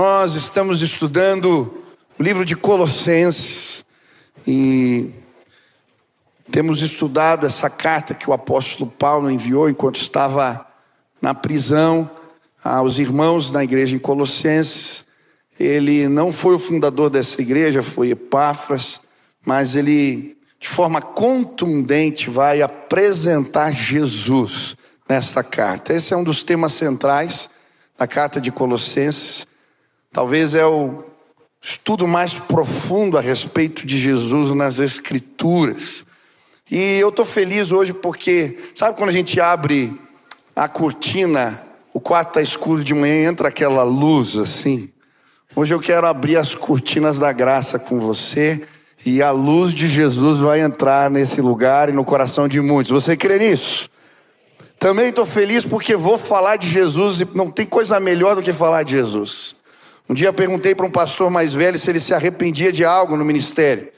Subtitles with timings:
[0.00, 1.82] Nós estamos estudando
[2.16, 3.84] o livro de Colossenses
[4.46, 5.10] e
[6.52, 10.64] temos estudado essa carta que o apóstolo Paulo enviou enquanto estava
[11.20, 12.08] na prisão
[12.62, 15.04] aos irmãos na igreja em Colossenses.
[15.58, 19.00] Ele não foi o fundador dessa igreja, foi Epáfras,
[19.44, 24.76] mas ele, de forma contundente, vai apresentar Jesus
[25.08, 25.92] nesta carta.
[25.92, 27.50] Esse é um dos temas centrais
[27.98, 29.44] da carta de Colossenses.
[30.12, 31.04] Talvez é o
[31.60, 36.04] estudo mais profundo a respeito de Jesus nas Escrituras.
[36.70, 39.92] E eu estou feliz hoje porque, sabe quando a gente abre
[40.54, 44.90] a cortina, o quarto está escuro de manhã, entra aquela luz assim.
[45.54, 48.66] Hoje eu quero abrir as cortinas da graça com você
[49.04, 52.92] e a luz de Jesus vai entrar nesse lugar e no coração de muitos.
[52.92, 53.88] Você crê nisso?
[54.78, 58.52] Também estou feliz porque vou falar de Jesus e não tem coisa melhor do que
[58.52, 59.57] falar de Jesus.
[60.08, 63.16] Um dia eu perguntei para um pastor mais velho se ele se arrependia de algo
[63.16, 63.88] no ministério.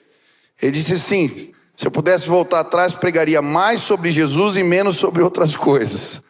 [0.60, 5.22] Ele disse sim, se eu pudesse voltar atrás, pregaria mais sobre Jesus e menos sobre
[5.22, 6.22] outras coisas.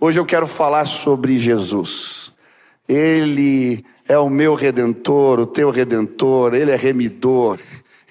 [0.00, 2.32] Hoje eu quero falar sobre Jesus.
[2.88, 7.58] Ele é o meu redentor, o teu redentor, ele é remidor,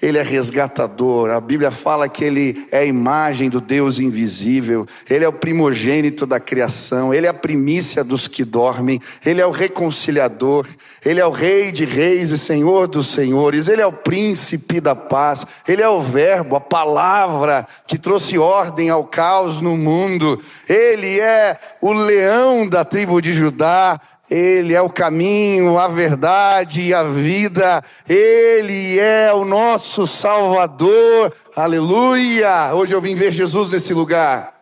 [0.00, 1.30] ele é resgatador.
[1.30, 6.24] A Bíblia fala que ele é a imagem do Deus invisível, ele é o primogênito
[6.24, 10.66] da criação, ele é a primícia dos que dormem, ele é o reconciliador,
[11.04, 14.94] ele é o rei de reis e senhor dos senhores, ele é o príncipe da
[14.94, 20.40] paz, ele é o verbo, a palavra que trouxe ordem ao caos no mundo.
[20.68, 26.92] Ele é o leão da tribo de Judá, ele é o caminho, a verdade e
[26.92, 27.82] a vida.
[28.06, 31.34] Ele é o nosso Salvador.
[31.56, 32.74] Aleluia!
[32.74, 34.54] Hoje eu vim ver Jesus nesse lugar.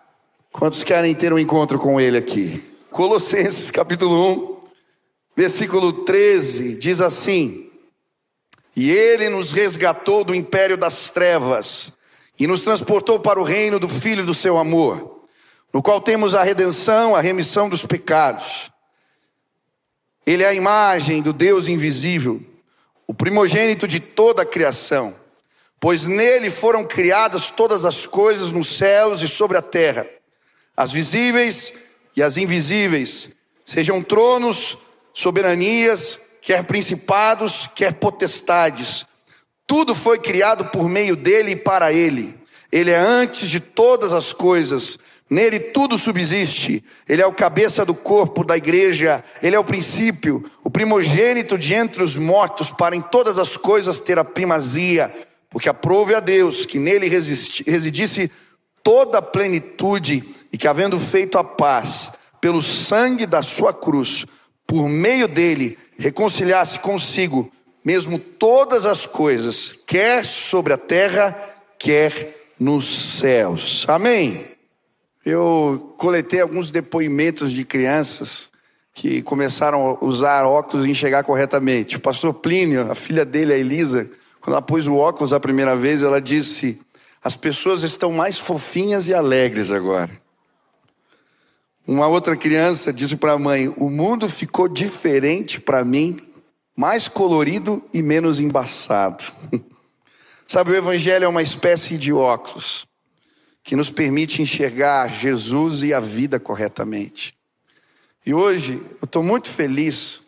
[0.53, 2.62] Quantos querem ter um encontro com Ele aqui?
[2.92, 4.56] Colossenses capítulo 1,
[5.36, 7.69] versículo 13, diz assim:
[8.75, 11.92] E Ele nos resgatou do império das trevas
[12.39, 15.24] e nos transportou para o reino do Filho do seu amor,
[15.74, 18.70] no qual temos a redenção, a remissão dos pecados
[20.27, 22.42] ele é a imagem do Deus invisível,
[23.07, 25.14] o primogênito de toda a criação,
[25.79, 30.05] pois nele foram criadas todas as coisas nos céus e sobre a terra,
[30.77, 31.73] as visíveis
[32.17, 33.31] e as invisíveis,
[33.65, 34.77] sejam tronos,
[35.15, 39.07] soberanias, quer principados, quer potestades.
[39.67, 42.35] Tudo foi criado por meio dele e para ele.
[42.70, 44.98] Ele é antes de todas as coisas
[45.29, 46.85] Nele tudo subsiste.
[47.09, 49.25] Ele é o cabeça do corpo da igreja.
[49.42, 53.98] Ele é o princípio, o primogênito de entre os mortos, para em todas as coisas
[53.98, 55.13] ter a primazia.
[55.51, 58.31] Porque aprove a Deus que nele residisse
[58.83, 60.23] toda a plenitude
[60.53, 64.25] e que, havendo feito a paz pelo sangue da sua cruz,
[64.65, 67.51] por meio dele reconciliasse consigo
[67.85, 71.36] mesmo todas as coisas, quer sobre a terra,
[71.79, 73.85] quer nos céus.
[73.89, 74.55] Amém
[75.27, 78.48] eu coletei alguns depoimentos de crianças
[78.95, 81.97] que começaram a usar óculos e enxergar corretamente.
[81.97, 84.09] O pastor Plínio, a filha dele, a Elisa,
[84.41, 86.81] quando ela pôs o óculos a primeira vez, ela disse:
[87.20, 90.13] As pessoas estão mais fofinhas e alegres agora.
[91.85, 96.20] Uma outra criança disse para a mãe: O mundo ficou diferente para mim,
[96.77, 99.25] mais colorido e menos embaçado.
[100.47, 102.86] Sabe, o Evangelho é uma espécie de óculos
[103.67, 107.35] que nos permite enxergar Jesus e a vida corretamente.
[108.25, 110.23] E hoje eu estou muito feliz,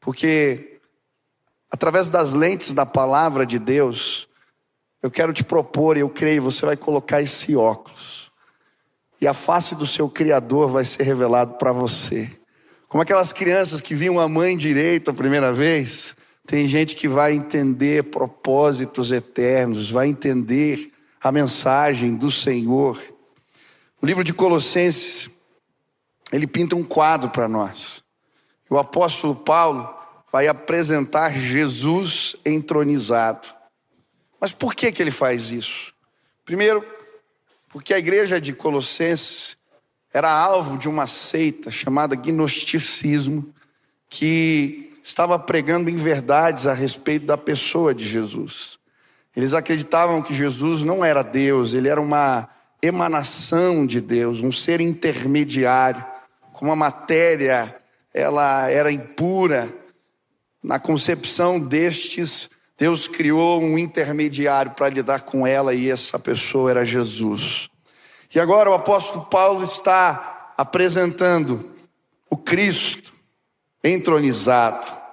[0.00, 0.80] porque
[1.70, 4.28] através das lentes da palavra de Deus,
[5.00, 8.32] eu quero te propor, e eu creio, você vai colocar esse óculos,
[9.20, 12.28] e a face do seu Criador vai ser revelado para você.
[12.88, 17.34] Como aquelas crianças que viam a mãe direita a primeira vez, tem gente que vai
[17.34, 20.92] entender propósitos eternos, vai entender
[21.24, 23.02] a mensagem do Senhor.
[23.98, 25.30] O livro de Colossenses,
[26.30, 28.04] ele pinta um quadro para nós.
[28.68, 29.88] O apóstolo Paulo
[30.30, 33.48] vai apresentar Jesus entronizado.
[34.38, 35.94] Mas por que, que ele faz isso?
[36.44, 36.84] Primeiro,
[37.70, 39.56] porque a igreja de Colossenses
[40.12, 43.50] era alvo de uma seita chamada gnosticismo,
[44.10, 48.78] que estava pregando em verdades a respeito da pessoa de Jesus.
[49.36, 52.48] Eles acreditavam que Jesus não era Deus, ele era uma
[52.80, 56.04] emanação de Deus, um ser intermediário,
[56.52, 57.74] como a matéria
[58.12, 59.74] ela era impura.
[60.62, 62.48] Na concepção destes,
[62.78, 67.68] Deus criou um intermediário para lidar com ela e essa pessoa era Jesus.
[68.34, 71.72] E agora o apóstolo Paulo está apresentando
[72.28, 73.12] o Cristo
[73.82, 75.03] entronizado.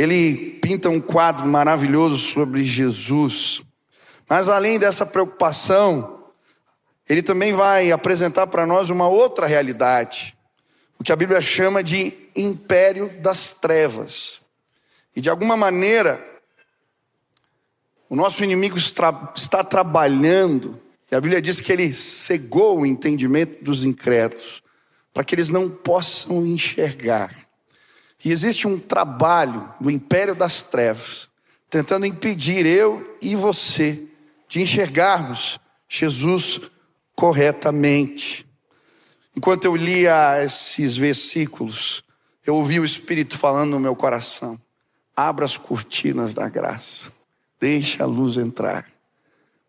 [0.00, 3.62] Ele pinta um quadro maravilhoso sobre Jesus.
[4.28, 6.22] Mas além dessa preocupação,
[7.08, 10.36] ele também vai apresentar para nós uma outra realidade,
[11.00, 14.40] o que a Bíblia chama de império das trevas.
[15.16, 16.24] E de alguma maneira,
[18.08, 20.80] o nosso inimigo está trabalhando,
[21.10, 24.62] e a Bíblia diz que ele cegou o entendimento dos incrédulos,
[25.12, 27.47] para que eles não possam enxergar.
[28.24, 31.28] E existe um trabalho do império das trevas,
[31.70, 34.04] tentando impedir eu e você
[34.48, 36.60] de enxergarmos Jesus
[37.14, 38.46] corretamente.
[39.36, 42.02] Enquanto eu lia esses versículos,
[42.44, 44.58] eu ouvi o Espírito falando no meu coração:
[45.14, 47.12] abra as cortinas da graça,
[47.60, 48.86] deixa a luz entrar.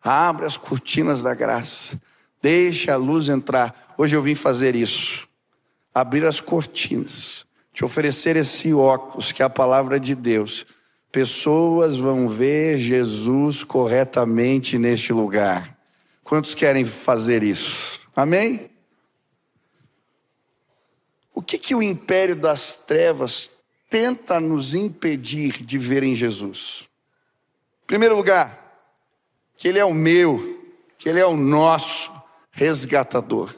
[0.01, 2.01] Abra as cortinas da graça,
[2.41, 3.93] deixa a luz entrar.
[3.97, 5.27] Hoje eu vim fazer isso,
[5.93, 10.65] abrir as cortinas, te oferecer esse óculos que é a palavra de Deus
[11.11, 15.77] pessoas vão ver Jesus corretamente neste lugar.
[16.23, 17.99] Quantos querem fazer isso?
[18.15, 18.69] Amém?
[21.33, 23.49] O que, que o império das trevas
[23.89, 26.87] tenta nos impedir de ver em Jesus?
[27.83, 28.57] Em primeiro lugar,
[29.57, 30.63] que Ele é o meu,
[30.97, 32.11] que Ele é o nosso
[32.51, 33.55] resgatador.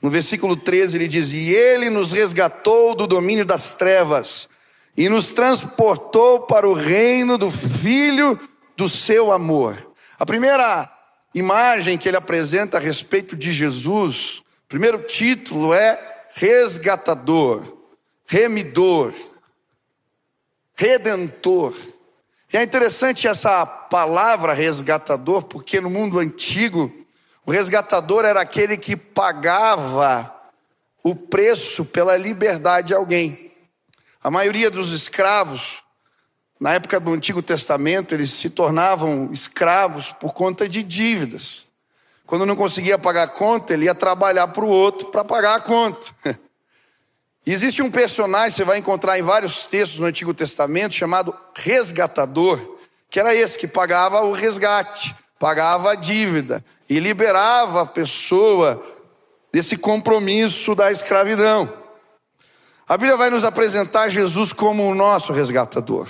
[0.00, 4.48] No versículo 13 ele diz: E Ele nos resgatou do domínio das trevas
[4.96, 8.38] e nos transportou para o reino do Filho
[8.76, 9.94] do seu amor.
[10.18, 10.90] A primeira
[11.34, 15.98] imagem que ele apresenta a respeito de Jesus, o primeiro título é
[16.34, 17.62] resgatador,
[18.26, 19.12] remidor,
[20.74, 21.74] redentor.
[22.52, 27.05] E é interessante essa palavra resgatador, porque no mundo antigo,
[27.46, 30.34] o resgatador era aquele que pagava
[31.00, 33.52] o preço pela liberdade de alguém.
[34.20, 35.84] A maioria dos escravos,
[36.58, 41.68] na época do Antigo Testamento, eles se tornavam escravos por conta de dívidas.
[42.26, 45.60] Quando não conseguia pagar a conta, ele ia trabalhar para o outro para pagar a
[45.60, 46.10] conta.
[47.46, 52.78] E existe um personagem, você vai encontrar em vários textos no Antigo Testamento, chamado resgatador,
[53.08, 58.82] que era esse que pagava o resgate, pagava a dívida e liberava a pessoa
[59.52, 61.72] desse compromisso da escravidão.
[62.88, 66.08] A Bíblia vai nos apresentar Jesus como o nosso resgatador.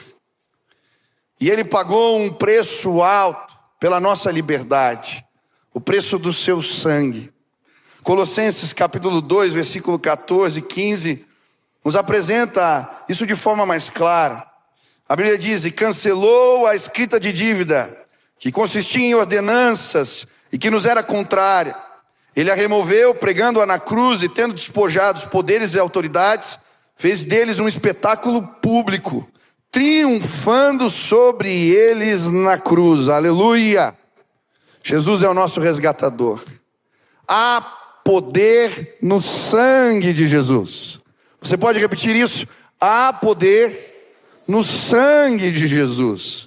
[1.40, 5.24] E ele pagou um preço alto pela nossa liberdade,
[5.72, 7.32] o preço do seu sangue.
[8.02, 11.26] Colossenses capítulo 2, versículo 14 e 15,
[11.84, 14.46] nos apresenta isso de forma mais clara.
[15.08, 18.05] A Bíblia diz: E cancelou a escrita de dívida,
[18.38, 21.76] que consistia em ordenanças e que nos era contrária.
[22.34, 26.58] Ele a removeu, pregando-a na cruz e tendo despojado os poderes e autoridades,
[26.96, 29.26] fez deles um espetáculo público,
[29.70, 33.08] triunfando sobre eles na cruz.
[33.08, 33.94] Aleluia!
[34.82, 36.44] Jesus é o nosso resgatador.
[37.26, 37.60] Há
[38.04, 41.00] poder no sangue de Jesus.
[41.40, 42.46] Você pode repetir isso?
[42.80, 44.14] Há poder
[44.46, 46.45] no sangue de Jesus.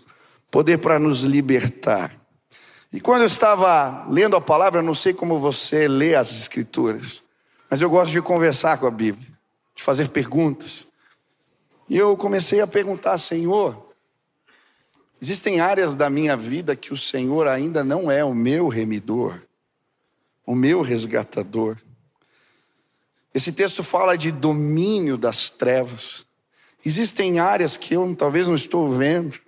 [0.52, 2.16] Poder para nos libertar.
[2.92, 7.24] E quando eu estava lendo a palavra, eu não sei como você lê as Escrituras,
[7.70, 9.40] mas eu gosto de conversar com a Bíblia
[9.80, 10.90] de fazer perguntas.
[11.88, 13.96] E eu comecei a perguntar, Senhor,
[15.22, 19.40] existem áreas da minha vida que o Senhor ainda não é o meu remidor,
[20.46, 21.78] o meu resgatador.
[23.34, 26.26] Esse texto fala de domínio das trevas.
[26.86, 29.40] Existem áreas que eu talvez não estou vendo,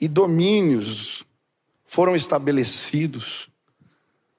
[0.00, 1.24] e domínios
[1.84, 3.48] foram estabelecidos.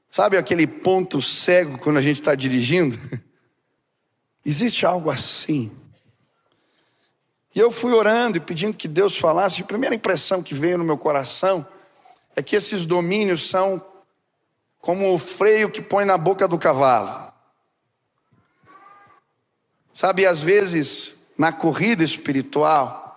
[0.10, 2.98] Sabe aquele ponto cego quando a gente está dirigindo?
[4.46, 5.72] Existe algo assim.
[7.54, 9.62] E eu fui orando e pedindo que Deus falasse.
[9.62, 11.68] A primeira impressão que veio no meu coração
[12.36, 13.84] é que esses domínios são
[14.80, 17.34] como o freio que põe na boca do cavalo.
[19.94, 23.09] Sabe, às vezes, na corrida espiritual,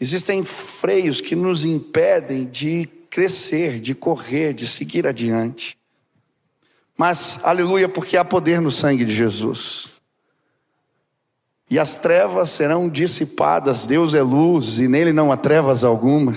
[0.00, 5.76] existem freios que nos impedem de crescer, de correr, de seguir adiante.
[6.96, 9.96] Mas, aleluia, porque há poder no sangue de Jesus
[11.68, 13.86] e as trevas serão dissipadas.
[13.86, 16.36] Deus é luz e nele não há trevas alguma.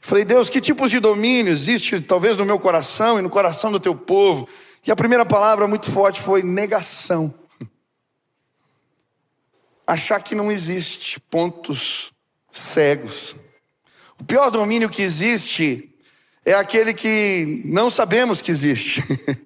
[0.00, 3.80] Falei, Deus, que tipos de domínio existe talvez no meu coração e no coração do
[3.80, 4.48] teu povo?
[4.86, 7.32] E a primeira palavra muito forte foi negação.
[9.86, 12.12] Achar que não existe pontos
[12.54, 13.34] cegos.
[14.18, 15.92] O pior domínio que existe
[16.44, 19.02] é aquele que não sabemos que existe.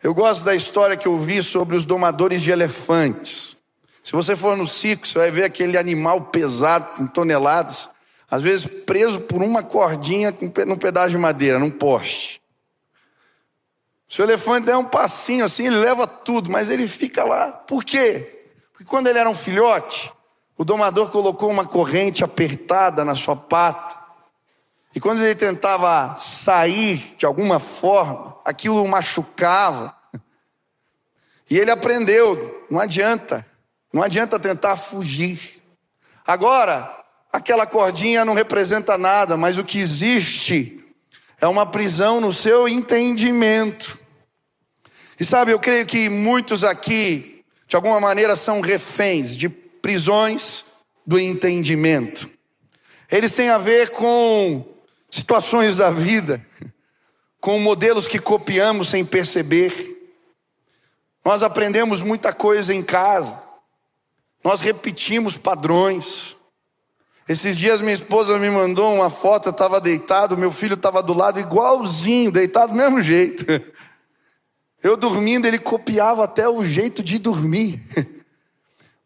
[0.00, 3.56] Eu gosto da história que eu vi sobre os domadores de elefantes.
[4.00, 7.90] Se você for no circo, você vai ver aquele animal pesado, com toneladas,
[8.30, 10.32] às vezes preso por uma cordinha
[10.68, 12.40] num pedaço de madeira, num poste.
[14.08, 17.50] Se o elefante der um passinho assim, ele leva tudo, mas ele fica lá.
[17.50, 18.46] Por quê?
[18.70, 20.12] Porque quando ele era um filhote,
[20.58, 23.96] o domador colocou uma corrente apertada na sua pata.
[24.92, 29.94] E quando ele tentava sair de alguma forma, aquilo o machucava.
[31.48, 33.46] E ele aprendeu, não adianta,
[33.92, 35.62] não adianta tentar fugir.
[36.26, 36.92] Agora,
[37.32, 40.84] aquela cordinha não representa nada, mas o que existe
[41.40, 43.96] é uma prisão no seu entendimento.
[45.20, 50.66] E sabe, eu creio que muitos aqui, de alguma maneira, são reféns de prisões
[51.06, 52.28] do entendimento.
[53.10, 54.62] Eles têm a ver com
[55.10, 56.44] situações da vida,
[57.40, 59.72] com modelos que copiamos sem perceber.
[61.24, 63.40] Nós aprendemos muita coisa em casa,
[64.44, 66.36] nós repetimos padrões.
[67.26, 71.14] Esses dias minha esposa me mandou uma foto, eu estava deitado, meu filho estava do
[71.14, 73.46] lado, igualzinho, deitado do mesmo jeito.
[74.80, 77.82] Eu dormindo, ele copiava até o jeito de dormir.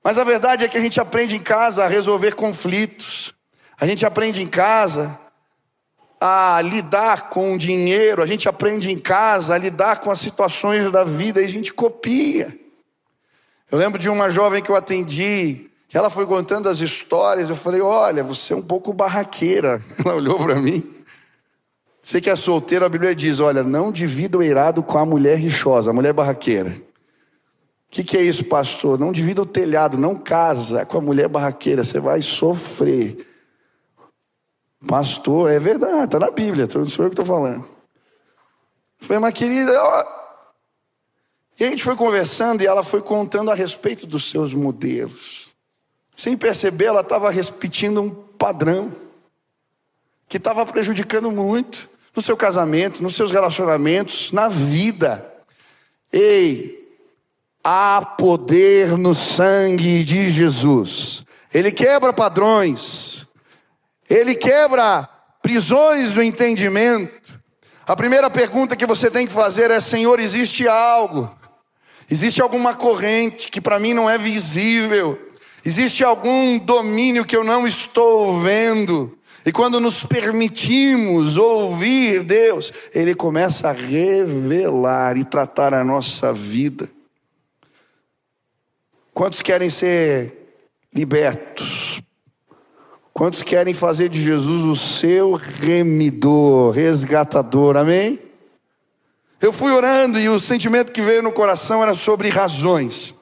[0.02, 3.32] Mas a verdade é que a gente aprende em casa a resolver conflitos,
[3.78, 5.18] a gente aprende em casa
[6.20, 10.90] a lidar com o dinheiro, a gente aprende em casa a lidar com as situações
[10.90, 12.56] da vida e a gente copia.
[13.70, 17.80] Eu lembro de uma jovem que eu atendi, ela foi contando as histórias, eu falei:
[17.80, 19.82] Olha, você é um pouco barraqueira.
[20.02, 20.90] Ela olhou para mim.
[22.02, 25.36] Você que é solteiro, a Bíblia diz: Olha, não divida o eirado com a mulher
[25.36, 26.74] rixosa, a mulher barraqueira.
[27.92, 28.98] O que, que é isso, pastor?
[28.98, 33.28] Não divida o telhado, não casa com a mulher barraqueira, você vai sofrer.
[34.88, 37.68] Pastor, é verdade, está na Bíblia, não sou eu que estou falando.
[38.98, 40.06] Foi uma querida, ó.
[41.60, 45.50] E a gente foi conversando e ela foi contando a respeito dos seus modelos.
[46.16, 48.90] Sem perceber, ela estava repetindo um padrão
[50.30, 55.30] que estava prejudicando muito no seu casamento, nos seus relacionamentos, na vida.
[56.10, 56.81] Ei,
[57.62, 61.24] há poder no sangue de Jesus.
[61.52, 63.26] Ele quebra padrões.
[64.08, 65.08] Ele quebra
[65.42, 67.40] prisões do entendimento.
[67.86, 71.30] A primeira pergunta que você tem que fazer é: Senhor, existe algo?
[72.10, 75.18] Existe alguma corrente que para mim não é visível?
[75.64, 79.16] Existe algum domínio que eu não estou vendo?
[79.44, 86.88] E quando nos permitimos ouvir Deus, Ele começa a revelar e tratar a nossa vida.
[89.22, 90.52] Quantos querem ser
[90.92, 92.02] libertos?
[93.12, 97.76] Quantos querem fazer de Jesus o seu remidor, resgatador?
[97.76, 98.20] Amém?
[99.40, 103.14] Eu fui orando e o sentimento que veio no coração era sobre razões.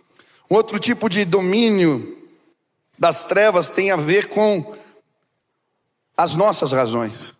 [0.49, 2.17] Outro tipo de domínio
[2.99, 4.75] das trevas tem a ver com
[6.17, 7.35] as nossas razões.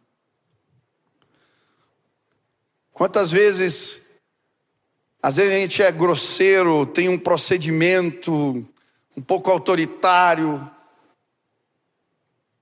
[2.93, 4.03] Quantas vezes,
[5.23, 8.67] às vezes a gente é grosseiro, tem um procedimento
[9.17, 10.69] um pouco autoritário,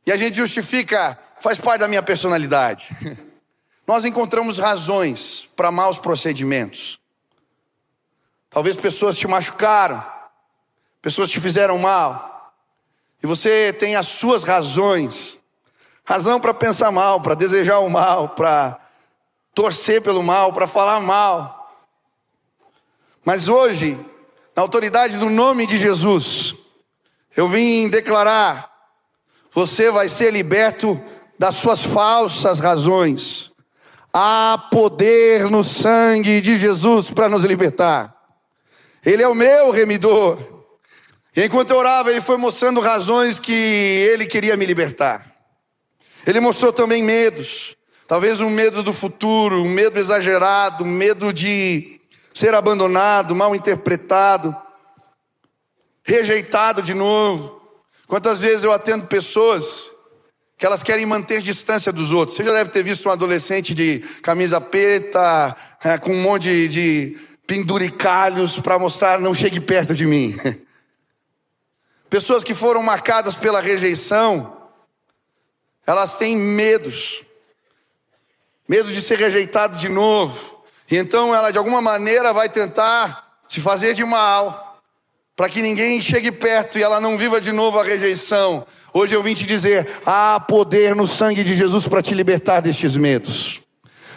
[0.05, 2.89] e a gente justifica, faz parte da minha personalidade.
[3.87, 6.99] Nós encontramos razões para maus procedimentos.
[8.51, 10.05] Talvez pessoas te machucaram,
[11.01, 12.55] pessoas te fizeram mal,
[13.23, 15.39] e você tem as suas razões,
[16.05, 18.81] razão para pensar mal, para desejar o mal, para
[19.55, 21.58] torcer pelo mal, para falar mal.
[23.29, 23.95] Mas hoje,
[24.57, 26.55] na autoridade do nome de Jesus,
[27.37, 28.73] eu vim declarar:
[29.53, 30.99] você vai ser liberto
[31.39, 33.53] das suas falsas razões.
[34.11, 38.17] Há poder no sangue de Jesus para nos libertar.
[39.05, 40.39] Ele é o meu remidor.
[41.37, 45.31] E enquanto eu orava, ele foi mostrando razões que ele queria me libertar.
[46.27, 47.77] Ele mostrou também medos.
[48.07, 51.98] Talvez um medo do futuro, um medo exagerado, um medo de
[52.39, 54.57] ser abandonado, mal interpretado,
[56.05, 57.61] rejeitado de novo.
[58.07, 59.91] Quantas vezes eu atendo pessoas
[60.57, 62.37] que elas querem manter distância dos outros.
[62.37, 66.69] Você já deve ter visto um adolescente de camisa preta, é, com um monte de,
[66.69, 70.37] de penduricalhos para mostrar não chegue perto de mim.
[72.09, 74.63] Pessoas que foram marcadas pela rejeição,
[75.85, 77.25] elas têm medos.
[78.69, 80.58] Medo de ser rejeitado de novo.
[80.91, 84.81] E então ela de alguma maneira vai tentar se fazer de mal,
[85.37, 88.67] para que ninguém chegue perto e ela não viva de novo a rejeição.
[88.93, 92.97] Hoje eu vim te dizer: há poder no sangue de Jesus para te libertar destes
[92.97, 93.61] medos.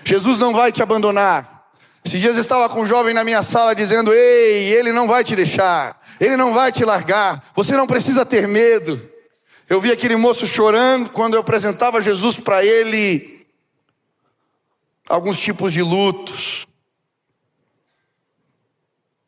[0.04, 1.62] Jesus não vai te abandonar.
[2.04, 5.24] Esses dias eu estava com um jovem na minha sala dizendo: Ei, ele não vai
[5.24, 6.00] te deixar.
[6.20, 7.44] Ele não vai te largar.
[7.56, 9.02] Você não precisa ter medo.
[9.70, 13.41] Eu vi aquele moço chorando quando eu apresentava Jesus para ele
[15.12, 16.66] alguns tipos de lutos.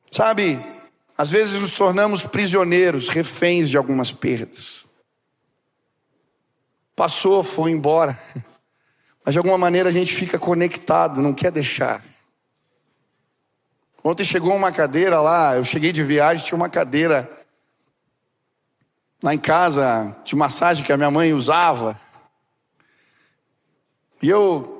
[0.09, 0.63] Sabe,
[1.17, 4.85] às vezes nos tornamos prisioneiros, reféns de algumas perdas.
[6.95, 8.17] Passou, foi embora.
[9.25, 12.03] Mas de alguma maneira a gente fica conectado, não quer deixar.
[14.03, 17.29] Ontem chegou uma cadeira lá, eu cheguei de viagem, tinha uma cadeira
[19.21, 21.99] lá em casa de massagem que a minha mãe usava.
[24.21, 24.72] E eu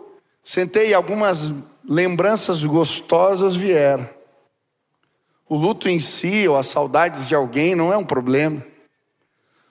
[0.44, 1.52] sentei e algumas
[1.88, 4.08] lembranças gostosas vieram.
[5.48, 8.66] O luto em si, ou as saudades de alguém, não é um problema.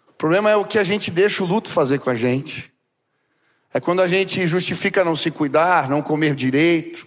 [0.08, 2.72] O problema é o que a gente deixa o luto fazer com a gente.
[3.74, 7.06] É quando a gente justifica não se cuidar, não comer direito,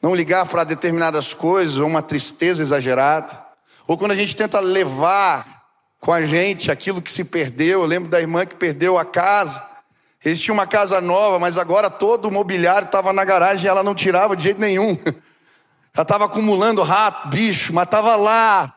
[0.00, 3.44] não ligar para determinadas coisas, ou uma tristeza exagerada,
[3.86, 5.64] ou quando a gente tenta levar
[6.00, 7.82] com a gente aquilo que se perdeu.
[7.82, 9.75] Eu lembro da irmã que perdeu a casa.
[10.26, 13.84] Eles tinham uma casa nova, mas agora todo o mobiliário estava na garagem e ela
[13.84, 14.98] não tirava de jeito nenhum.
[15.94, 18.74] Ela estava acumulando rato, bicho, mas estava lá.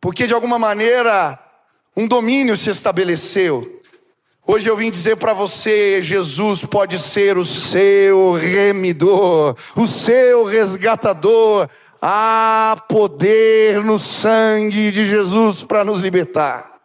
[0.00, 1.38] Porque de alguma maneira
[1.96, 3.80] um domínio se estabeleceu.
[4.44, 11.70] Hoje eu vim dizer para você: Jesus pode ser o seu remidor, o seu resgatador.
[12.02, 16.75] Há poder no sangue de Jesus para nos libertar.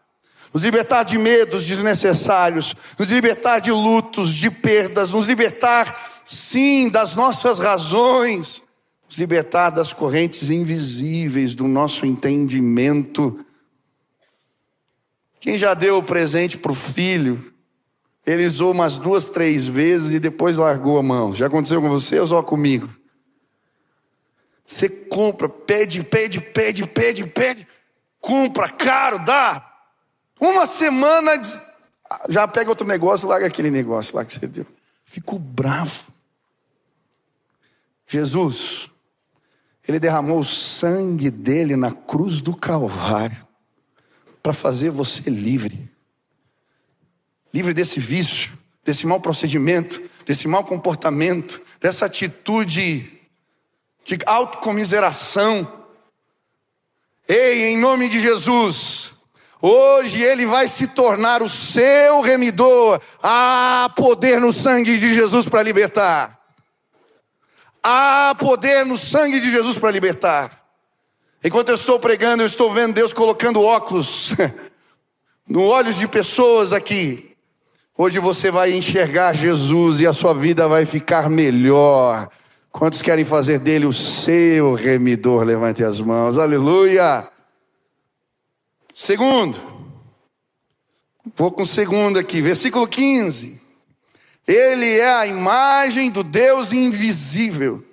[0.54, 7.16] Nos libertar de medos desnecessários, nos libertar de lutos, de perdas, nos libertar, sim, das
[7.16, 8.62] nossas razões
[9.12, 13.46] nos libertar das correntes invisíveis do nosso entendimento.
[15.38, 17.54] Quem já deu o presente para o filho,
[18.26, 21.36] ele usou umas duas, três vezes e depois largou a mão.
[21.36, 22.90] Já aconteceu com você ou só comigo?
[24.66, 27.68] Você compra, pede, pede, pede, pede, pede,
[28.22, 29.71] compra, caro, dá.
[30.42, 31.40] Uma semana,
[32.28, 34.66] já pega outro negócio, larga aquele negócio lá que você deu.
[35.06, 36.12] Fico bravo.
[38.08, 38.90] Jesus,
[39.88, 43.48] ele derramou o sangue dele na cruz do Calvário
[44.42, 45.88] para fazer você livre.
[47.54, 53.22] Livre desse vício, desse mau procedimento, desse mau comportamento, dessa atitude
[54.06, 55.86] de autocomiseração.
[57.28, 59.21] Ei, em nome de Jesus,
[59.62, 63.00] hoje ele vai se tornar o seu remidor.
[63.22, 66.40] Há poder no sangue de Jesus para libertar.
[67.84, 70.52] Há poder no sangue de Jesus para libertar.
[71.44, 74.36] Enquanto eu estou pregando, eu estou vendo Deus colocando óculos
[75.50, 77.36] no olhos de pessoas aqui.
[77.98, 82.30] Hoje você vai enxergar Jesus e a sua vida vai ficar melhor.
[82.72, 85.44] Quantos querem fazer dele o seu remidor?
[85.44, 86.38] Levante as mãos.
[86.38, 87.28] Aleluia.
[88.94, 89.60] Segundo.
[91.36, 93.62] Vou com o segundo aqui, versículo 15.
[94.48, 97.86] Ele é a imagem do Deus invisível.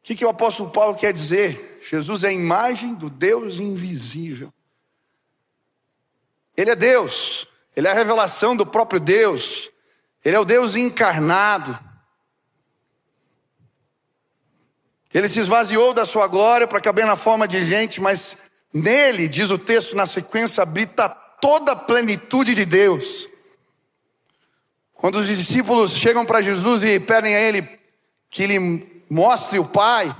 [0.00, 1.80] O que, que o apóstolo Paulo quer dizer?
[1.88, 4.52] Jesus é a imagem do Deus invisível.
[6.56, 9.70] Ele é Deus, ele é a revelação do próprio Deus,
[10.24, 11.78] ele é o Deus encarnado.
[15.14, 18.36] Ele se esvaziou da sua glória para caber na forma de gente, mas
[18.72, 23.28] nele, diz o texto na sequência, habita toda a plenitude de Deus.
[24.94, 27.68] Quando os discípulos chegam para Jesus e pedem a Ele
[28.30, 30.14] que Ele mostre o Pai,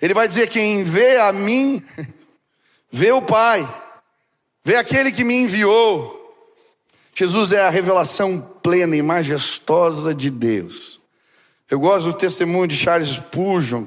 [0.00, 1.84] Ele vai dizer: Quem vê a mim,
[2.90, 3.68] vê o Pai,
[4.64, 6.18] vê aquele que me enviou.
[7.14, 10.99] Jesus é a revelação plena e majestosa de Deus.
[11.70, 13.84] Eu gosto do testemunho de Charles Spurgeon,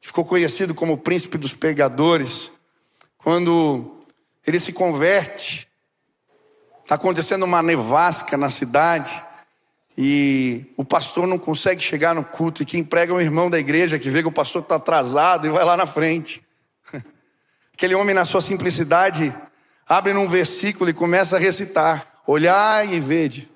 [0.00, 2.50] que ficou conhecido como o príncipe dos pregadores,
[3.16, 4.00] quando
[4.44, 5.68] ele se converte,
[6.82, 9.22] está acontecendo uma nevasca na cidade,
[9.96, 13.60] e o pastor não consegue chegar no culto, e quem prega é um irmão da
[13.60, 16.42] igreja que vê que o pastor está atrasado e vai lá na frente.
[17.72, 19.32] Aquele homem, na sua simplicidade,
[19.86, 23.48] abre num versículo e começa a recitar: Olhai e vede,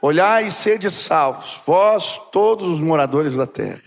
[0.00, 3.82] olhai e sede salvos, vós todos os moradores da terra.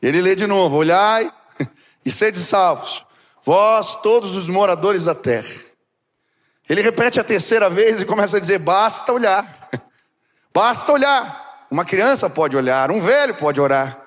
[0.00, 1.30] Ele lê de novo: Olhai
[2.04, 3.04] e sede salvos,
[3.44, 5.70] vós todos os moradores da terra.
[6.68, 9.68] Ele repete a terceira vez e começa a dizer: Basta olhar.
[10.52, 11.66] Basta olhar.
[11.70, 14.04] Uma criança pode olhar, um velho pode orar.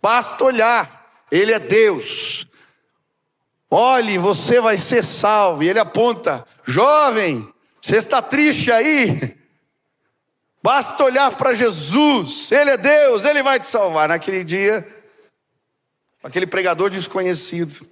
[0.00, 1.02] Basta olhar.
[1.30, 2.46] Ele é Deus.
[3.70, 5.62] Olhe, você vai ser salvo.
[5.62, 7.48] E ele aponta: jovem,
[7.80, 9.36] você está triste aí?
[10.62, 12.52] Basta olhar para Jesus.
[12.52, 14.08] Ele é Deus, ele vai te salvar.
[14.08, 14.86] Naquele dia,
[16.22, 17.84] aquele pregador desconhecido.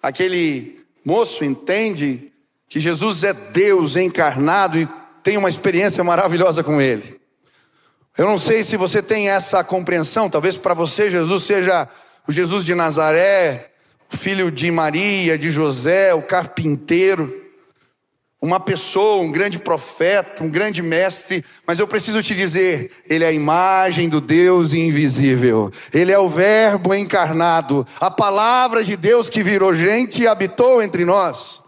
[0.00, 2.32] Aquele moço entende
[2.68, 4.88] que Jesus é Deus encarnado e
[5.22, 7.18] tem uma experiência maravilhosa com ele.
[8.16, 11.88] Eu não sei se você tem essa compreensão, talvez para você Jesus seja
[12.26, 13.70] o Jesus de Nazaré,
[14.12, 17.47] o filho de Maria, de José, o carpinteiro
[18.40, 23.28] uma pessoa, um grande profeta, um grande mestre, mas eu preciso te dizer, ele é
[23.28, 29.42] a imagem do Deus invisível, ele é o Verbo encarnado, a palavra de Deus que
[29.42, 31.62] virou gente e habitou entre nós.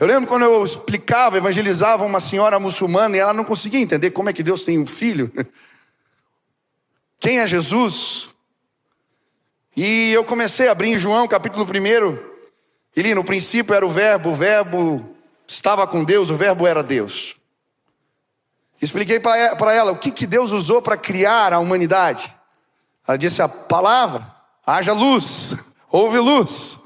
[0.00, 4.30] Eu lembro quando eu explicava, evangelizava uma senhora muçulmana e ela não conseguia entender como
[4.30, 5.30] é que Deus tem um filho.
[7.20, 8.28] Quem é Jesus?
[9.76, 12.18] E eu comecei a abrir em João capítulo 1.
[12.96, 15.13] Ele no princípio era o Verbo, o Verbo
[15.54, 17.36] estava com Deus, o Verbo era Deus.
[18.82, 22.32] Expliquei para ela o que, que Deus usou para criar a humanidade.
[23.06, 24.26] Ela disse a palavra,
[24.66, 25.54] haja luz,
[25.90, 26.78] houve luz.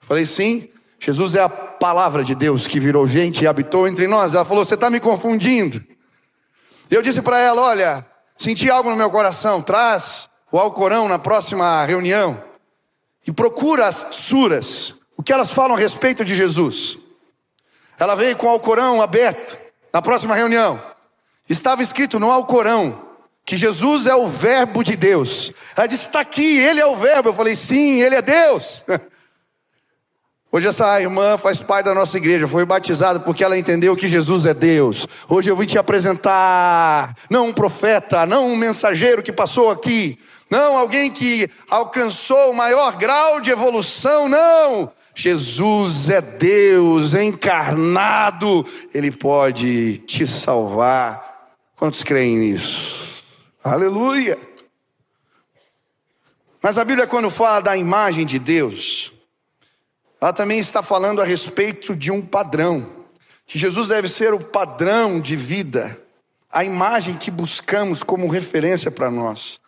[0.00, 0.68] Falei, sim,
[1.00, 4.34] Jesus é a palavra de Deus que virou gente e habitou entre nós.
[4.34, 5.84] Ela falou, você está me confundindo.
[6.88, 11.84] Eu disse para ela, olha, senti algo no meu coração, traz o Alcorão na próxima
[11.84, 12.40] reunião
[13.26, 16.98] e procura as suras, o que elas falam a respeito de Jesus.
[17.98, 19.58] Ela veio com o Alcorão aberto
[19.92, 20.80] na próxima reunião.
[21.48, 23.06] Estava escrito no Alcorão
[23.44, 25.52] que Jesus é o Verbo de Deus.
[25.76, 27.28] Ela disse: está aqui, Ele é o Verbo.
[27.28, 28.84] Eu falei: sim, Ele é Deus.
[30.50, 34.46] Hoje essa irmã faz parte da nossa igreja, foi batizada porque ela entendeu que Jesus
[34.46, 35.06] é Deus.
[35.28, 40.76] Hoje eu vim te apresentar, não um profeta, não um mensageiro que passou aqui, não
[40.76, 44.90] alguém que alcançou o maior grau de evolução, não.
[45.18, 51.56] Jesus é Deus encarnado, Ele pode te salvar.
[51.74, 53.24] Quantos creem nisso?
[53.64, 54.38] Aleluia!
[56.60, 59.10] Mas a Bíblia, quando fala da imagem de Deus,
[60.20, 62.86] ela também está falando a respeito de um padrão,
[63.46, 65.98] que Jesus deve ser o padrão de vida,
[66.52, 69.58] a imagem que buscamos como referência para nós.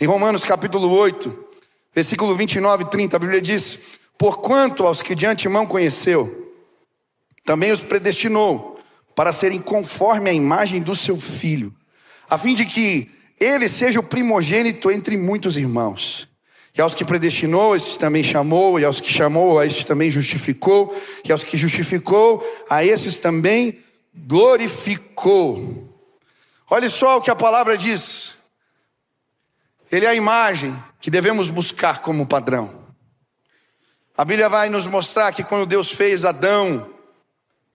[0.00, 1.46] Em Romanos capítulo 8,
[1.92, 6.52] versículo 29 e 30, a Bíblia diz: Porquanto aos que de antemão conheceu,
[7.44, 8.78] também os predestinou
[9.14, 11.74] para serem conforme a imagem do seu filho,
[12.28, 16.28] a fim de que ele seja o primogênito entre muitos irmãos.
[16.76, 20.96] E aos que predestinou, estes também chamou, e aos que chamou, a estes também justificou,
[21.24, 23.80] e aos que justificou, a esses também
[24.12, 25.88] glorificou.
[26.68, 28.36] Olha só o que a palavra diz.
[29.92, 32.83] Ele é a imagem que devemos buscar como padrão.
[34.16, 36.88] A Bíblia vai nos mostrar que quando Deus fez Adão,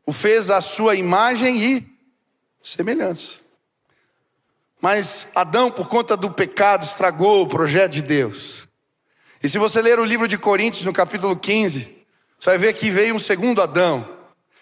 [0.06, 1.88] o fez à sua imagem e
[2.62, 3.40] semelhança.
[4.82, 8.66] Mas Adão, por conta do pecado, estragou o projeto de Deus.
[9.44, 12.06] E se você ler o livro de Coríntios, no capítulo 15,
[12.40, 14.08] você vai ver que veio um segundo Adão.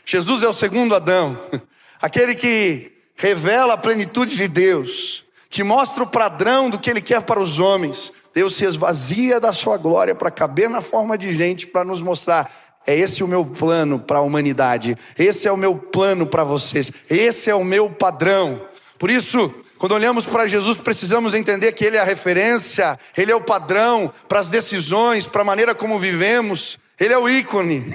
[0.04, 1.40] Jesus é o segundo Adão,
[2.02, 7.22] aquele que revela a plenitude de Deus, que mostra o padrão do que ele quer
[7.22, 11.66] para os homens, Deus se esvazia da sua glória para caber na forma de gente,
[11.66, 15.76] para nos mostrar: é esse o meu plano para a humanidade, esse é o meu
[15.76, 18.62] plano para vocês, esse é o meu padrão.
[19.00, 23.36] Por isso, quando olhamos para Jesus, precisamos entender que Ele é a referência, Ele é
[23.36, 27.94] o padrão para as decisões, para a maneira como vivemos, Ele é o ícone.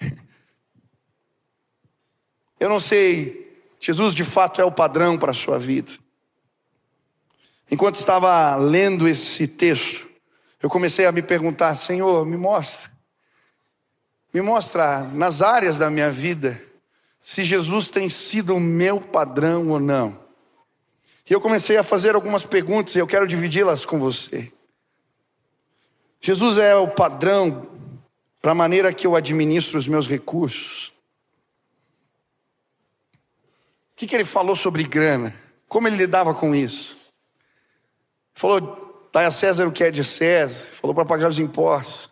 [2.60, 5.92] Eu não sei, Jesus de fato é o padrão para a sua vida.
[7.70, 10.08] Enquanto estava lendo esse texto,
[10.60, 12.90] eu comecei a me perguntar: Senhor, me mostra,
[14.34, 16.60] me mostra nas áreas da minha vida
[17.20, 20.18] se Jesus tem sido o meu padrão ou não.
[21.28, 24.52] E eu comecei a fazer algumas perguntas e eu quero dividi-las com você.
[26.20, 27.70] Jesus é o padrão
[28.42, 30.92] para a maneira que eu administro os meus recursos.
[33.92, 35.34] O que, que ele falou sobre grana?
[35.68, 36.99] Como ele lidava com isso?
[38.40, 40.64] Falou, dai a César o que é de César.
[40.80, 42.08] Falou para pagar os impostos.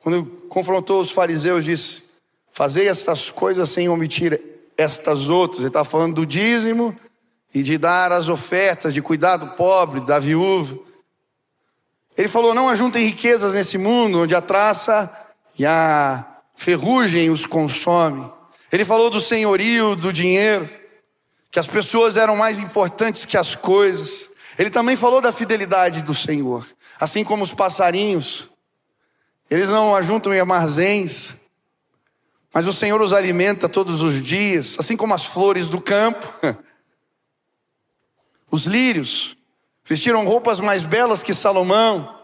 [0.00, 2.02] Quando confrontou os fariseus, disse:
[2.50, 4.42] Fazei estas coisas sem omitir
[4.76, 5.60] estas outras.
[5.60, 6.92] Ele está falando do dízimo
[7.54, 10.76] e de dar as ofertas, de cuidar do pobre, da viúva.
[12.18, 15.16] Ele falou: Não ajuntem riquezas nesse mundo onde a traça
[15.56, 18.28] e a ferrugem os consome.
[18.72, 20.68] Ele falou do senhorio do dinheiro,
[21.52, 24.31] que as pessoas eram mais importantes que as coisas.
[24.58, 26.66] Ele também falou da fidelidade do Senhor.
[27.00, 28.48] Assim como os passarinhos,
[29.50, 31.34] eles não ajuntam em armazéns,
[32.52, 36.32] mas o Senhor os alimenta todos os dias, assim como as flores do campo.
[38.50, 39.34] Os lírios
[39.82, 42.20] vestiram roupas mais belas que Salomão.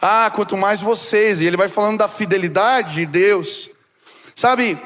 [0.00, 1.40] Ah, quanto mais vocês.
[1.40, 3.70] E ele vai falando da fidelidade de Deus.
[4.34, 4.78] Sabe,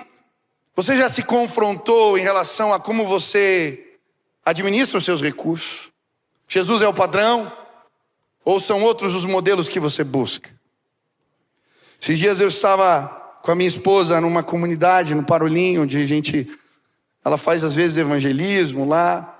[0.75, 3.97] você já se confrontou em relação a como você
[4.45, 5.93] administra os seus recursos?
[6.53, 7.51] Jesus é o padrão?
[8.45, 10.51] Ou são outros os modelos que você busca?
[12.03, 13.07] Esses dias eu estava
[13.41, 16.51] com a minha esposa numa comunidade, no Parolinho, onde a gente.
[17.25, 19.39] Ela faz às vezes evangelismo lá.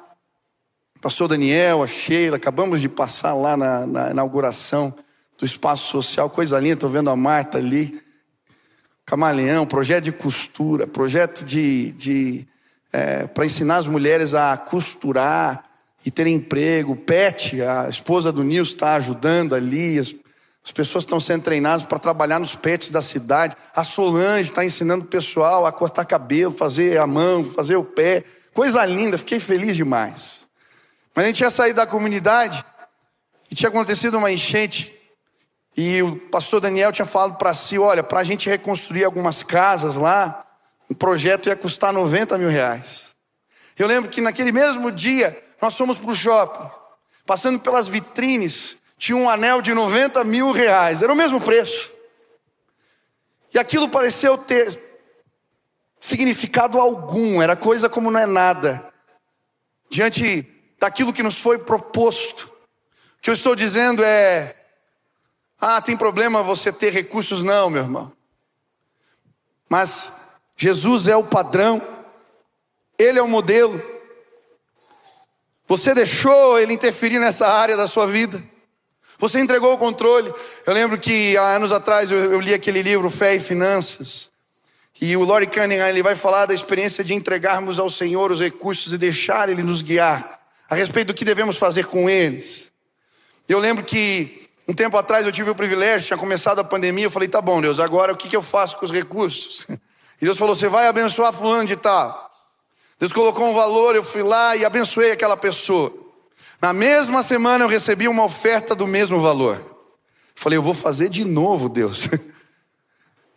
[1.01, 4.95] Pastor Daniel, a Sheila, acabamos de passar lá na, na inauguração
[5.37, 8.01] do espaço social, coisa linda, estou vendo a Marta ali.
[9.05, 12.47] Camaleão, projeto de costura, projeto de, de
[12.93, 15.70] é, para ensinar as mulheres a costurar
[16.05, 16.97] e ter emprego.
[16.97, 19.99] Pet, a esposa do Nilson, está ajudando ali.
[19.99, 20.15] As,
[20.65, 23.57] as pessoas estão sendo treinadas para trabalhar nos pets da cidade.
[23.75, 28.25] A Solange está ensinando o pessoal a cortar cabelo, fazer a mão, fazer o pé.
[28.53, 30.47] Coisa linda, fiquei feliz demais.
[31.15, 32.65] Mas a gente ia sair da comunidade
[33.51, 34.95] e tinha acontecido uma enchente.
[35.77, 39.97] E o pastor Daniel tinha falado para si: olha, para a gente reconstruir algumas casas
[39.97, 40.45] lá,
[40.89, 43.11] o projeto ia custar 90 mil reais.
[43.79, 46.71] Eu lembro que naquele mesmo dia nós fomos para o shopping,
[47.27, 51.91] passando pelas vitrines, tinha um anel de 90 mil reais, era o mesmo preço.
[53.53, 54.79] E aquilo pareceu ter
[55.99, 58.93] significado algum, era coisa como não é nada,
[59.91, 60.47] diante
[60.79, 62.45] daquilo que nos foi proposto.
[63.19, 64.57] O que eu estou dizendo é:
[65.61, 67.43] ah, tem problema você ter recursos?
[67.43, 68.13] Não, meu irmão.
[69.69, 70.13] Mas
[70.57, 71.83] Jesus é o padrão,
[72.99, 74.00] Ele é o modelo.
[75.71, 78.43] Você deixou Ele interferir nessa área da sua vida.
[79.21, 80.35] Você entregou o controle.
[80.67, 84.33] Eu lembro que há anos atrás eu, eu li aquele livro Fé e Finanças.
[85.01, 88.93] E o Lori Cunningham ele vai falar da experiência de entregarmos ao Senhor os recursos
[88.93, 92.73] e deixar Ele nos guiar a respeito do que devemos fazer com eles.
[93.49, 97.13] Eu lembro que um tempo atrás eu tive o privilégio, tinha começado a pandemia, eu
[97.13, 99.65] falei, tá bom, Deus, agora o que, que eu faço com os recursos?
[100.21, 102.30] E Deus falou, você vai abençoar fulano de tal.
[103.01, 105.91] Deus colocou um valor, eu fui lá e abençoei aquela pessoa.
[106.61, 109.59] Na mesma semana eu recebi uma oferta do mesmo valor.
[110.35, 112.09] Falei, eu vou fazer de novo, Deus.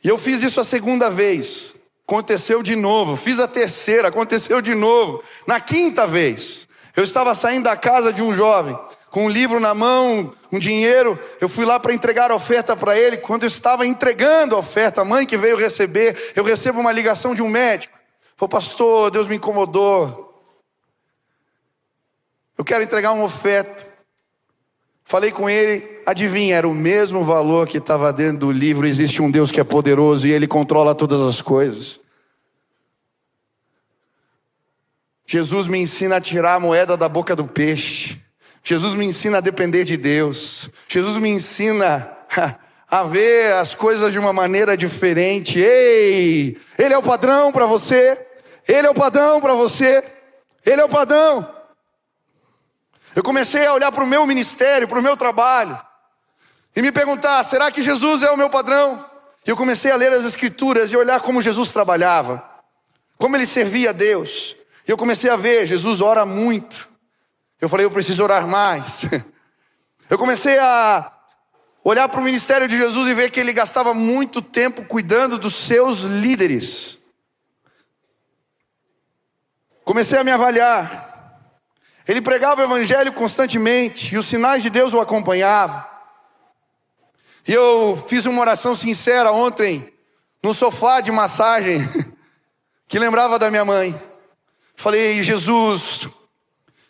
[0.05, 1.73] E eu fiz isso a segunda vez.
[2.05, 3.15] Aconteceu de novo.
[3.15, 5.23] Fiz a terceira, aconteceu de novo.
[5.47, 8.77] Na quinta vez, eu estava saindo da casa de um jovem,
[9.09, 11.17] com um livro na mão, um dinheiro.
[11.39, 13.15] Eu fui lá para entregar a oferta para ele.
[13.15, 17.33] Quando eu estava entregando a oferta, a mãe que veio receber, eu recebo uma ligação
[17.33, 17.97] de um médico.
[18.35, 20.23] Falei, pastor, Deus me incomodou.
[22.57, 23.91] Eu quero entregar uma oferta.
[25.03, 28.87] Falei com ele, adivinha, era o mesmo valor que estava dentro do livro.
[28.87, 31.99] Existe um Deus que é poderoso e ele controla todas as coisas.
[35.25, 38.21] Jesus me ensina a tirar a moeda da boca do peixe.
[38.63, 40.69] Jesus me ensina a depender de Deus.
[40.87, 42.17] Jesus me ensina
[42.93, 45.59] a ver as coisas de uma maneira diferente.
[45.59, 48.15] Ei, Ele é o padrão para você.
[48.67, 50.03] Ele é o padrão para você.
[50.63, 51.51] Ele é o padrão.
[53.15, 55.75] Eu comecei a olhar para o meu ministério, para o meu trabalho,
[56.75, 59.03] e me perguntar: será que Jesus é o meu padrão?
[59.43, 62.47] E eu comecei a ler as Escrituras e olhar como Jesus trabalhava,
[63.17, 64.55] como ele servia a Deus.
[64.87, 66.87] E eu comecei a ver: Jesus ora muito.
[67.59, 69.01] Eu falei: eu preciso orar mais.
[70.09, 71.12] Eu comecei a
[71.83, 75.53] olhar para o ministério de Jesus e ver que ele gastava muito tempo cuidando dos
[75.53, 76.97] seus líderes.
[79.83, 81.11] Comecei a me avaliar.
[82.07, 85.83] Ele pregava o evangelho constantemente e os sinais de Deus o acompanhavam.
[87.45, 89.93] E eu fiz uma oração sincera ontem
[90.41, 91.81] no sofá de massagem
[92.87, 93.99] que lembrava da minha mãe.
[94.75, 96.07] Falei, Jesus,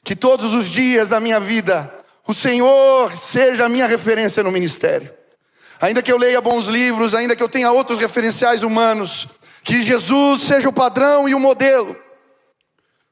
[0.04, 5.14] que todos os dias da minha vida o Senhor seja a minha referência no ministério.
[5.82, 9.28] Ainda que eu leia bons livros, ainda que eu tenha outros referenciais humanos,
[9.64, 11.96] que Jesus seja o padrão e o modelo.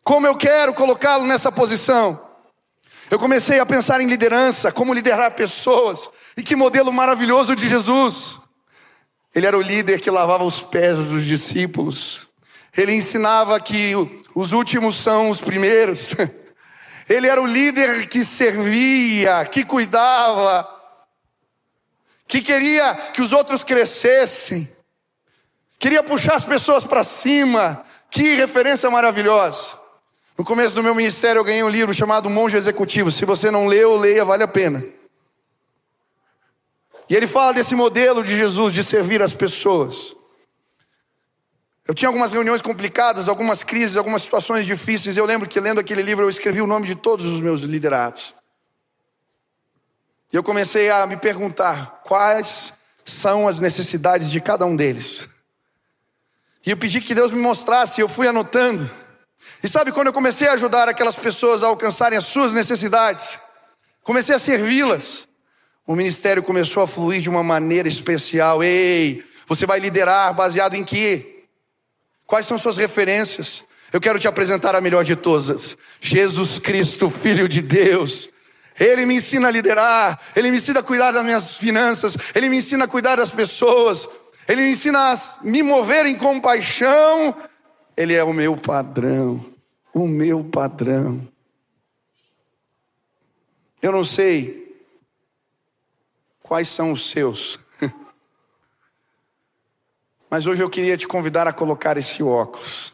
[0.03, 2.19] Como eu quero colocá-lo nessa posição?
[3.09, 8.39] Eu comecei a pensar em liderança, como liderar pessoas, e que modelo maravilhoso de Jesus.
[9.35, 12.27] Ele era o líder que lavava os pés dos discípulos,
[12.75, 13.93] ele ensinava que
[14.33, 16.15] os últimos são os primeiros,
[17.09, 20.67] ele era o líder que servia, que cuidava,
[22.27, 24.71] que queria que os outros crescessem,
[25.77, 27.85] queria puxar as pessoas para cima.
[28.11, 29.79] Que referência maravilhosa.
[30.37, 33.09] No começo do meu ministério eu ganhei um livro chamado Monge Executivo.
[33.09, 34.83] Se você não leu, leia, vale a pena.
[37.09, 40.13] E ele fala desse modelo de Jesus de servir as pessoas.
[41.87, 45.17] Eu tinha algumas reuniões complicadas, algumas crises, algumas situações difíceis.
[45.17, 48.35] Eu lembro que lendo aquele livro eu escrevi o nome de todos os meus liderados.
[50.31, 55.27] E eu comecei a me perguntar quais são as necessidades de cada um deles.
[56.65, 58.89] E eu pedi que Deus me mostrasse, eu fui anotando.
[59.63, 63.39] E sabe quando eu comecei a ajudar aquelas pessoas a alcançarem as suas necessidades,
[64.03, 65.27] comecei a servi-las,
[65.85, 68.63] o ministério começou a fluir de uma maneira especial.
[68.63, 71.30] Ei, você vai liderar baseado em quê?
[72.31, 73.61] Quais são suas referências?
[73.91, 78.29] Eu quero te apresentar a melhor de todas: Jesus Cristo, Filho de Deus.
[78.79, 82.59] Ele me ensina a liderar, ele me ensina a cuidar das minhas finanças, ele me
[82.59, 84.07] ensina a cuidar das pessoas,
[84.47, 87.35] ele me ensina a me mover em compaixão.
[87.97, 89.45] Ele é o meu padrão,
[89.93, 91.27] o meu padrão.
[93.81, 94.73] Eu não sei
[96.41, 97.59] quais são os seus,
[100.31, 102.93] mas hoje eu queria te convidar a colocar esse óculos.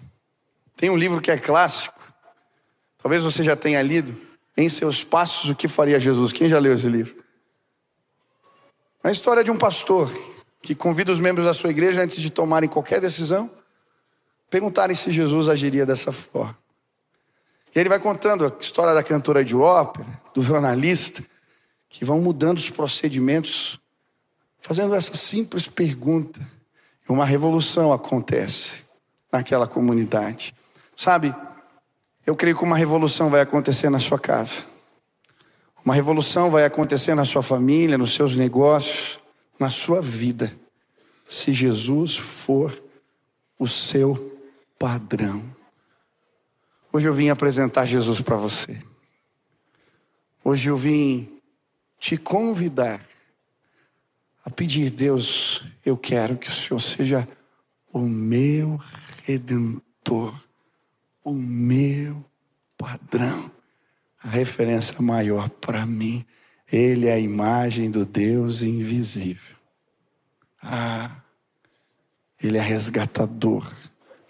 [0.75, 2.01] Tem um livro que é clássico,
[2.97, 4.19] talvez você já tenha lido,
[4.57, 6.33] Em Seus Passos, o que faria Jesus?
[6.33, 7.23] Quem já leu esse livro?
[9.03, 10.11] É a história de um pastor
[10.63, 13.51] que convida os membros da sua igreja, antes de tomarem qualquer decisão,
[14.49, 16.57] perguntarem se Jesus agiria dessa forma.
[17.75, 21.23] E ele vai contando a história da cantora de ópera, do jornalista,
[21.87, 23.79] que vão mudando os procedimentos,
[24.59, 26.56] fazendo essa simples pergunta.
[27.07, 28.83] Uma revolução acontece
[29.31, 30.53] naquela comunidade.
[30.95, 31.33] Sabe,
[32.25, 34.65] eu creio que uma revolução vai acontecer na sua casa.
[35.85, 39.19] Uma revolução vai acontecer na sua família, nos seus negócios,
[39.57, 40.53] na sua vida,
[41.25, 42.77] se Jesus for
[43.57, 44.37] o seu
[44.77, 45.43] padrão.
[46.91, 48.77] Hoje eu vim apresentar Jesus para você.
[50.43, 51.39] Hoje eu vim
[51.99, 53.01] te convidar
[54.47, 57.27] a pedir, Deus, eu quero que o Senhor seja
[57.91, 58.79] o meu
[59.25, 60.33] redentor
[61.27, 62.23] o meu
[62.77, 63.51] padrão,
[64.23, 66.25] a referência maior para mim.
[66.71, 69.57] Ele é a imagem do Deus invisível.
[70.63, 71.17] Ah,
[72.41, 73.69] ele é resgatador.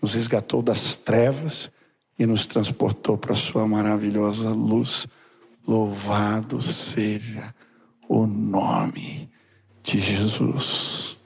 [0.01, 1.69] Nos resgatou das trevas
[2.17, 5.05] e nos transportou para a sua maravilhosa luz.
[5.67, 7.53] Louvado seja
[8.09, 9.26] o nome
[9.87, 11.16] de Jesus.